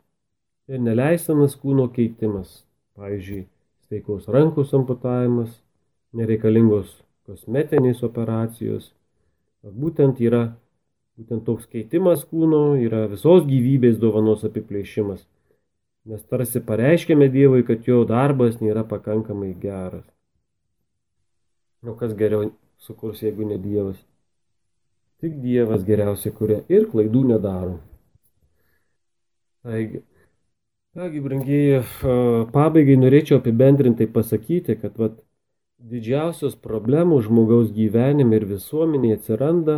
[0.72, 2.64] ir neleistamas kūno keitimas.
[2.96, 3.44] Pavyzdžiui,
[3.86, 5.52] steikos rankos amputavimas,
[6.16, 6.96] nereikalingos
[7.28, 8.94] kosmetinės operacijos.
[9.64, 10.44] Būtent yra
[11.20, 15.26] būtent toks keitimas kūno, yra visos gyvybės dovanos apiplėšimas.
[16.08, 20.06] Mes tarsi pareiškėme Dievui, kad jo darbas nėra pakankamai geras.
[21.84, 24.00] Nu kas geriau sukurs, jeigu ne Dievas?
[25.20, 27.76] Tik Dievas geriausiai kuria ir klaidų nedaro.
[29.68, 30.00] Taigi,
[30.96, 31.82] kągi, brangieji,
[32.56, 35.20] pabaigai norėčiau apibendrintai pasakyti, kad vat,
[35.80, 39.78] didžiausios problemų žmogaus gyvenime ir visuomenėje atsiranda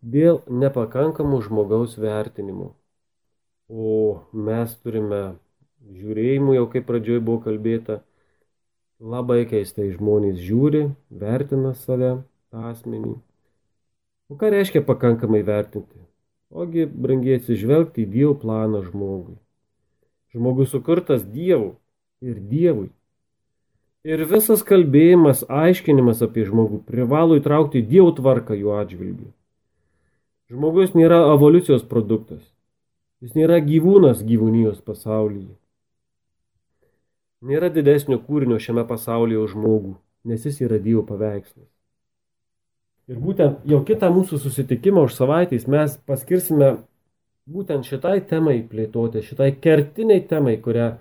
[0.00, 2.70] dėl nepakankamų žmogaus vertinimų.
[3.68, 3.92] O
[4.32, 5.22] mes turime
[5.92, 8.00] žiūrėjimų, jau kaip pradžioj buvo kalbėta,
[9.00, 12.16] labai keistai žmonės žiūri, vertina save,
[12.54, 13.16] asmenį.
[14.30, 16.00] O ką reiškia pakankamai vertinti?
[16.50, 19.36] Ogi, brangiai atsižvelgti į Dievo planą žmogui.
[20.34, 21.74] Žmogus sukurtas Dievų
[22.24, 22.90] ir Dievui.
[24.06, 29.32] Ir visas kalbėjimas, aiškinimas apie žmogų privalo įtraukti Dievo tvarką jų atžvilgių.
[30.52, 32.44] Žmogus nėra evoliucijos produktas.
[33.24, 35.56] Jis nėra gyvūnas gyvūnijos pasaulyje.
[37.50, 39.96] Nėra didesnio kūrinio šiame pasaulyje už žmogų,
[40.30, 41.66] nes jis yra Dievo paveikslas.
[43.10, 46.76] Ir būtent jau kitą mūsų susitikimą už savaitės mes paskirsime
[47.50, 50.92] būtent šitai temai plėtoti, šitai kertiniai temai, kurią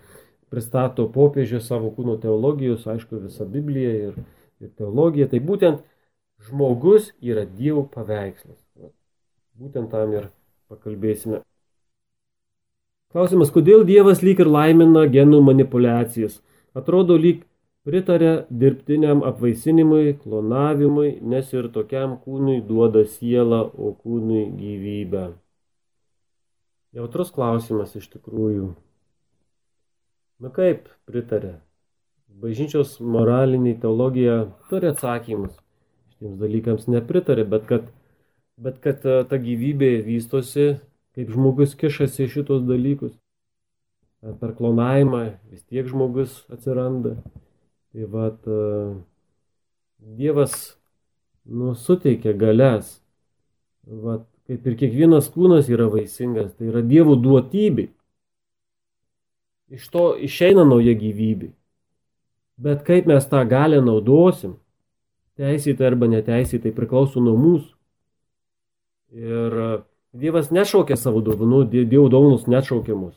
[0.55, 4.13] pristato popiežius savo kūno teologijos, aišku, visa Biblija ir,
[4.63, 5.27] ir teologija.
[5.27, 5.81] Tai būtent
[6.47, 8.55] žmogus yra Dievo paveikslas.
[9.59, 10.29] Būtent tam ir
[10.71, 11.41] pakalbėsime.
[13.11, 16.41] Klausimas, kodėl Dievas lyg ir laimina genų manipulacijas?
[16.75, 17.43] Atrodo, lyg
[17.87, 25.27] pritarė dirbtiniam apvaisinimui, klonavimui, nes ir tokiam kūnui duoda sielą, o kūnui gyvybę.
[26.95, 28.73] Jautrus klausimas iš tikrųjų.
[30.43, 31.53] Na kaip pritarė?
[32.41, 35.53] Bažnyčios moralinė teologija turi atsakymus.
[36.11, 37.87] Šitiems dalykams nepritarė, bet kad,
[38.59, 40.73] bet kad e, ta gyvybė vystosi,
[41.15, 43.15] kaip žmogus kišasi šitos dalykus.
[44.41, 47.15] Per klonavimą vis tiek žmogus atsiranda.
[47.93, 48.95] Tai vat, e,
[50.19, 50.75] Dievas
[51.47, 52.97] nu, suteikia galės.
[53.87, 57.87] Vat, kaip ir kiekvienas kūnas yra vaisingas, tai yra Dievo duotybė.
[59.73, 61.49] Iš to išeina nauja gyvybė.
[62.61, 64.55] Bet kaip mes tą galę naudosim,
[65.39, 67.71] teisėtai arba neteisėtai priklauso nuo mūsų.
[69.15, 69.69] Ir e,
[70.15, 73.15] Dievas nešaukia savo dovanų, Dievo dovanus nešaukia mus.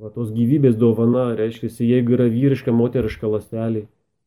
[0.00, 3.82] Va tos gyvybės dovana reiškia, jeigu yra vyriška, moteriška lastelė,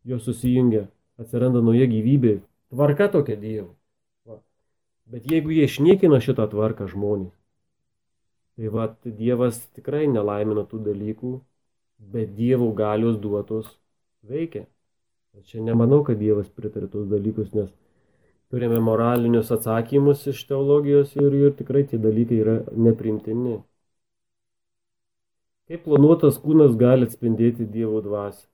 [0.06, 0.84] jos susijungia,
[1.18, 2.36] atsiranda nauja gyvybė,
[2.70, 3.72] tvarka tokia Dievo.
[4.30, 4.38] Va.
[5.10, 7.34] Bet jeigu jie išniekina šitą tvarką žmonės,
[8.54, 11.34] tai va, Dievas tikrai nelaimina tų dalykų,
[12.12, 13.68] bet Dievo galios duotos
[14.24, 14.66] veikia.
[15.50, 17.72] Čia nemanau, kad Dievas pritarė tos dalykus, nes
[18.54, 23.56] turime moralinius atsakymus iš teologijos ir, ir tikrai tie dalykai yra neprimtini.
[25.68, 28.46] Kaip planuotas kūnas gali atspindėti Dievo dvasę?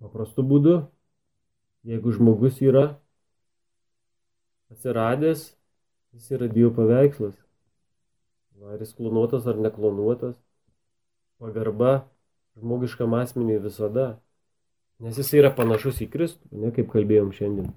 [0.00, 0.74] Paprastu būdu,
[1.88, 2.84] jeigu žmogus yra
[4.74, 5.46] atsiradęs,
[6.12, 7.36] jis yra Dievo paveikslas.
[8.60, 10.36] Ar jis klonuotas ar neklonuotas,
[11.40, 11.92] pagarba
[12.60, 14.08] žmogiškam asmeniui visada,
[15.00, 17.70] nes jis yra panašus į Kristų, ne kaip kalbėjom šiandien.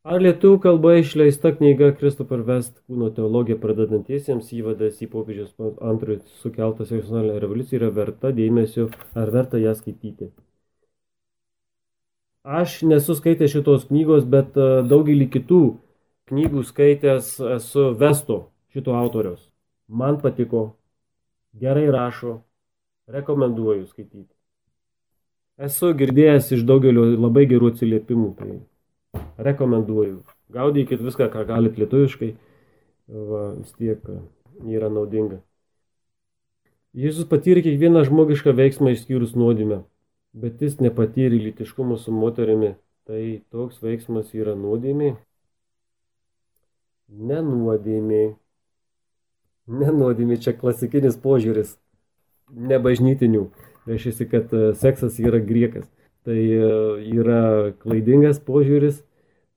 [0.00, 5.52] Ar lietuvių kalba išleista knyga Christopher West kūno teologija pradedantiesiems įvadas į popiežiaus
[5.90, 10.30] antrojo sukeltą seksualinę revoliuciją yra verta dėmesio, ar verta ją skaityti?
[12.60, 15.60] Aš nesu skaitęs šitos knygos, bet e, daugelį kitų
[16.32, 18.38] knygų skaitęs esu Vesto
[18.72, 19.50] šito autoriaus.
[19.88, 20.62] Man patiko,
[21.52, 22.40] gerai rašo,
[23.10, 24.30] rekomenduoju skaityti.
[25.60, 28.54] Esu girdėjęs iš daugelio labai gerų atsiliepimų, tai
[29.44, 30.22] rekomenduoju.
[30.50, 32.30] Gaudykit viską, ką galit lietuviškai,
[33.12, 34.00] va, vis tiek
[34.64, 35.42] yra naudinga.
[36.96, 39.84] Jėzus patyrė kiekvieną žmogišką veiksmą išskyrus nuodėmę,
[40.34, 42.74] bet jis nepatyrė lytiškumo su moterimi.
[43.06, 45.14] Tai toks veiksmas yra nuodėmė.
[47.30, 48.24] Nenuodėmė.
[49.68, 51.76] Nenuodėmė čia klasikinis požiūris.
[52.50, 53.48] Nebažnytinių.
[53.88, 55.86] Reiškia, kad seksas yra griekas
[56.24, 56.70] tai e,
[57.16, 59.00] yra klaidingas požiūris,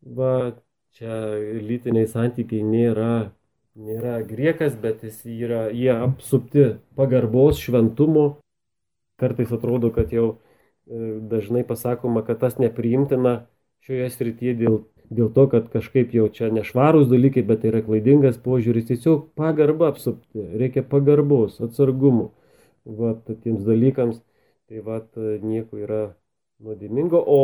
[0.04, 0.54] va,
[0.96, 1.16] čia
[1.64, 3.34] lytiniai santykiai nėra,
[3.76, 8.38] nėra griekas, bet jis yra, jie apsupti pagarbos, šventumo.
[9.22, 13.44] Kartais atrodo, kad jau e, dažnai pasakoma, kad tas nepriimtina
[13.84, 14.80] šioje srityje dėl,
[15.12, 18.88] dėl to, kad kažkaip jau čia nešvarūs dalykai, bet tai yra klaidingas požiūris.
[18.90, 22.32] Tiesiog pagarba apsupti, reikia pagarbos, atsargumo.
[22.84, 24.20] Vat tiems dalykams,
[24.68, 26.04] tai vat nieko yra
[26.64, 27.20] nuodėmingo.
[27.20, 27.40] O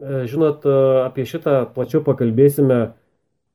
[0.00, 2.80] e, žinot, e, apie šitą plačiau pakalbėsime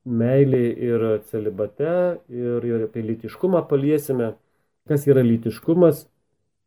[0.03, 1.93] meilį ir celibate
[2.29, 4.33] ir, ir apie lytiškumą paliesime.
[4.89, 6.07] Kas yra lytiškumas,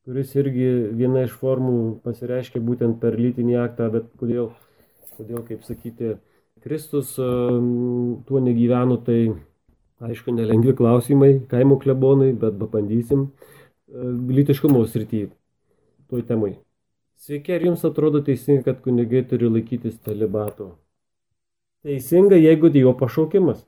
[0.07, 4.53] kuris irgi viena iš formų pasireiškia būtent per lytinį aktą, bet kodėl,
[5.19, 6.15] kodėl kaip sakyti,
[6.67, 9.21] Kristus tuo negyveno, tai
[10.03, 13.29] aišku, nelengvi klausimai, kaimo klebonai, bet pabandysim
[14.35, 15.29] lytiškumo srity,
[16.11, 16.57] toj temai.
[17.23, 20.73] Sveiki, ar jums atrodo teisinga, kad kunigai turi laikytis talibato?
[21.87, 23.63] Teisinga, jeigu tai jo pašaukimas.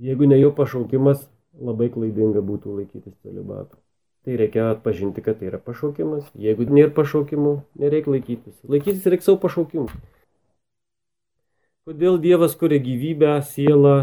[0.00, 1.28] Jeigu ne jo pašaukimas,
[1.60, 3.76] labai klaidinga būtų laikytis talibato.
[4.24, 6.24] Tai reikia atpažinti, kad tai yra pašaukimas.
[6.40, 8.56] Jeigu nėra pašaukimų, nereikia laikytis.
[8.64, 9.92] Laikytis reikia savo pašaukimų.
[11.84, 13.96] Kodėl Dievas kuria gyvybę, sielą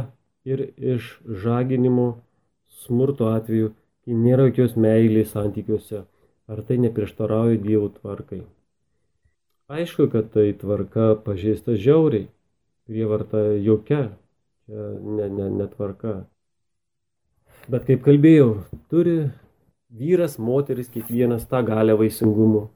[0.46, 1.06] ir iš
[1.44, 2.04] žaginimo
[2.84, 3.72] smurto atveju,
[4.06, 6.04] kai nėra jokios meilės santykiuose,
[6.46, 8.44] ar tai neprieštarauja Dievo tvarkai?
[9.74, 12.28] Aišku, kad tai tvarka pažeista žiauriai,
[12.86, 14.04] prievarta jokia,
[14.70, 16.20] ne, ne, netvarka.
[17.66, 18.60] Bet kaip kalbėjau,
[18.94, 19.16] turi
[19.90, 22.68] vyras, moteris, kiekvienas tą galę vaisingumu.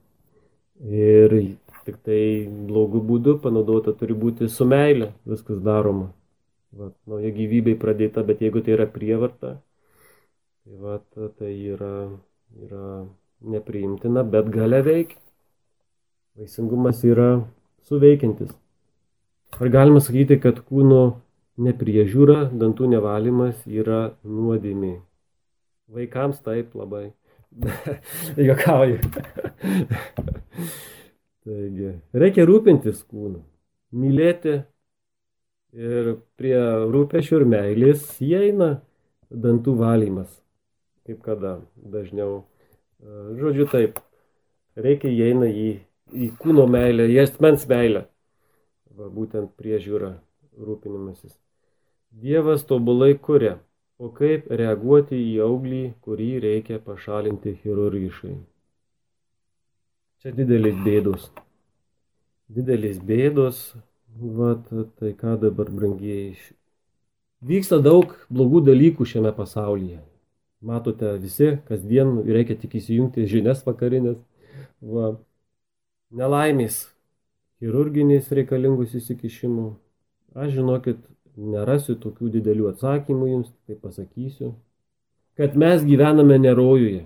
[0.81, 1.37] Ir
[1.85, 2.19] tik tai
[2.69, 6.11] blogų būdų panaudota turi būti su meilė viskas daroma.
[6.75, 9.53] Vat, nauja gyvybė pradėta, bet jeigu tai yra prievarta,
[10.65, 11.05] tai, vat,
[11.39, 12.09] tai yra,
[12.65, 12.87] yra
[13.53, 15.21] nepriimtina, bet gale veikia.
[16.35, 17.29] Vaisingumas yra
[17.87, 18.51] suveikiantis.
[19.55, 21.21] Ar galima sakyti, kad kūno
[21.63, 24.97] nepriežiūra, dantų nevalymas yra nuodėmė?
[25.95, 27.13] Vaikams taip labai.
[28.49, 28.99] Jokauju.
[31.45, 33.43] Taigi, reikia rūpintis kūnu,
[33.93, 34.55] mylėti
[35.75, 36.55] ir prie
[36.89, 38.71] rūpešių ir meilės įeina
[39.29, 40.31] dantų valymas.
[41.05, 42.45] Kaip kada dažniau.
[43.37, 43.99] Žodžiu taip,
[44.73, 45.67] reikia įeina į
[46.13, 48.05] į kūno meilę, į asmens meilę.
[48.95, 50.15] Va, būtent priežiūra,
[50.61, 51.33] rūpinimasis.
[52.15, 53.57] Dievas tobulai kuria,
[53.99, 58.35] o kaip reaguoti į auglį, kurį reikia pašalinti chirurgiškai.
[60.25, 61.25] Čia didelis bėdos.
[62.49, 63.57] Didelis bėdos,
[64.17, 64.55] va,
[64.97, 66.31] tai ką dabar brangiai.
[67.45, 69.99] Vyksta daug blogų dalykų šiame pasaulyje.
[70.65, 74.15] Matote visi, kasdien reikia tik įsijungti žinias vakarinės.
[74.81, 75.11] Va,
[76.09, 76.79] nelaimės,
[77.61, 79.67] chirurginės reikalingus įsikišimų.
[80.33, 81.03] Aš žinokit,
[81.37, 84.55] nerasiu tokių didelių atsakymų jums, tai pasakysiu,
[85.37, 87.05] kad mes gyvename ne rojuje.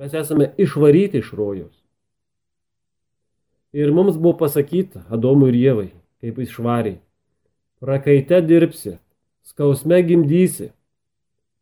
[0.00, 1.79] Mes esame išvaryti iš rojos.
[3.76, 5.88] Ir mums buvo pasakyta Adomui ir Jėvai,
[6.22, 6.98] kaip išvariai,
[7.82, 8.96] prakaite dirbsi,
[9.46, 10.72] skausme gimdysi,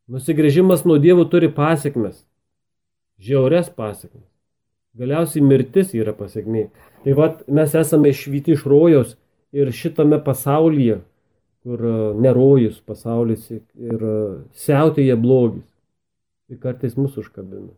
[0.09, 2.23] nusigrėžimas nuo dievų turi pasiekmes,
[3.21, 4.25] žiaures pasiekmes.
[4.99, 6.69] Galiausiai mirtis yra pasiekmė.
[7.05, 9.15] Tai vad mes esame išvyti iš rojos
[9.55, 11.03] ir šitame pasaulyje,
[11.63, 11.93] kur e,
[12.25, 13.61] nerojus pasaulis ir
[14.01, 14.17] e,
[14.65, 15.67] siautėje blogis.
[16.49, 17.75] Ir kartais mus užkabina.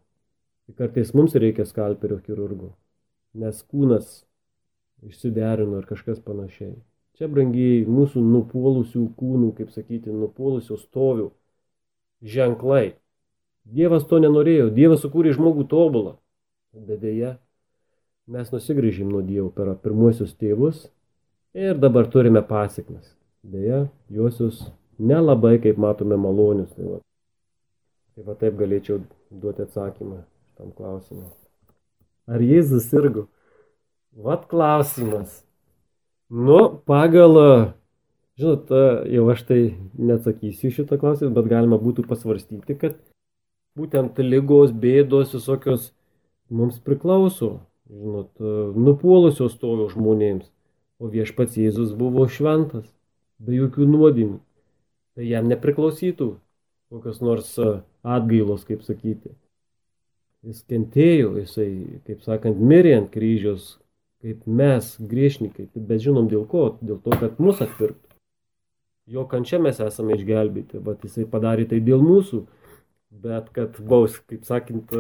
[0.71, 2.71] Ir kartais mums reikia skalperio chirurgo,
[3.35, 4.23] nes kūnas
[5.07, 6.75] išsiderino ir kažkas panašiai.
[7.21, 11.29] Čia brangiai mūsų nupuolusių kūnų, kaip sakyti, nupuolusių stovių
[12.25, 12.95] ženklai.
[13.69, 14.71] Dievas to nenorėjo.
[14.73, 16.17] Dievas sukūrė žmogų tobulą.
[16.73, 17.35] Bet dėja,
[18.31, 20.87] mes nusigrįžim nuo Dievo per pirmuosius tėvus
[21.53, 23.13] ir dabar turime pasiekmes.
[23.43, 24.63] Deja, juosius
[24.99, 26.73] nelabai, kaip matome, malonius.
[26.77, 27.03] Tai va,
[28.15, 30.25] tai va taip galėčiau duoti atsakymą
[30.61, 31.31] tam klausimui.
[32.29, 33.29] Ar Jėzus sirgo?
[34.13, 35.43] Vat klausimas.
[36.31, 37.39] Nu, pagal,
[38.39, 38.71] žinot,
[39.11, 39.61] jau aš tai
[39.99, 42.99] neatsakysiu šitą klausimą, bet galima būtų pasvarstyti, kad
[43.79, 45.91] būtent lygos, bėdos, visokios
[46.51, 48.31] mums priklauso, žinot,
[48.77, 50.51] nupuolusios stojo žmonėms,
[51.01, 52.87] o viešpats Jėzus buvo šventas,
[53.43, 54.39] be jokių nuodėmių.
[55.19, 56.35] Tai jam nepriklausytų
[56.91, 57.55] kokios nors
[58.03, 59.33] atgailos, kaip sakyti.
[60.41, 61.69] Jis kentėjo, jisai,
[62.07, 63.75] kaip sakant, mirė ant kryžiaus,
[64.25, 68.15] kaip mes, griešnikai, bet žinom dėl ko, dėl to, kad mus atpirktų.
[69.11, 72.41] Jo kančia mes esame išgelbėti, bet jisai padarė tai dėl mūsų,
[73.25, 74.95] bet kad baus, kaip sakant,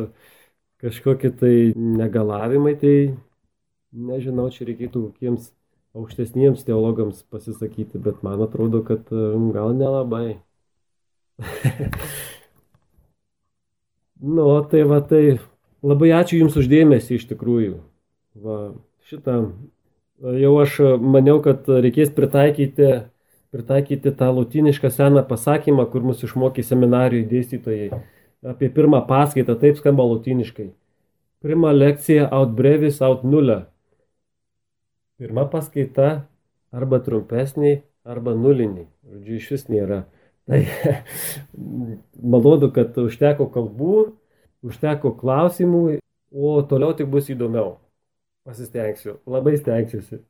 [0.83, 2.95] kažkokie tai negalavimai, tai
[3.93, 5.53] nežinau, čia reikėtų kokiems
[5.97, 10.37] aukštesniems teologams pasisakyti, bet man atrodo, kad gal nelabai.
[14.23, 15.39] nu, tai va, tai
[15.83, 17.77] labai ačiū Jums uždėmesį iš tikrųjų.
[18.41, 18.59] Va,
[19.09, 19.41] šitą
[20.21, 22.91] jau aš maniau, kad reikės pritaikyti,
[23.55, 27.91] pritaikyti tą latinišką seną pasakymą, kur mus išmokė seminarijų dėstytojai.
[28.47, 30.71] Apie pirmą paskaitą taip skamba latiniškai.
[31.41, 33.65] Pirma lekcija aut brevis, aut nulle.
[35.21, 36.27] Pirma paskaita
[36.73, 38.87] arba trumpesnė, arba nuliniai.
[39.09, 40.05] Žodžiu, iš vis nėra.
[40.49, 40.61] Tai
[42.33, 43.99] malonu, kad užteko kalbų,
[44.67, 45.85] užteko klausimų,
[46.31, 47.79] o toliau tik bus įdomiau.
[48.47, 50.23] Pasistengsiu, labai stengsiuosi.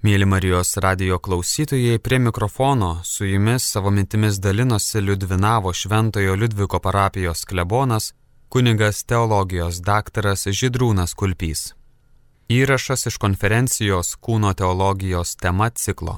[0.00, 7.44] Mėly Marijos radio klausytojai, prie mikrofono su jumis savo mintimis dalinosi Liudvinavo Šventojo Liudviko parapijos
[7.44, 8.14] klebonas,
[8.48, 11.74] kunigas teologijos daktaras Židrūnas Kulpys.
[12.50, 16.16] Įrašas iš konferencijos Kūno teologijos tema ciklo.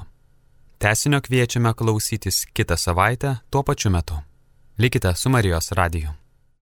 [0.83, 4.17] Tesinio kviečiame klausytis kitą savaitę tuo pačiu metu.
[4.77, 6.22] Likite su Marijos radiju.